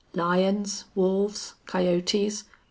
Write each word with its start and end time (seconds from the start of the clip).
Lions, 0.15 0.85
wolves, 0.95 1.53
coyotes. 1.67 2.45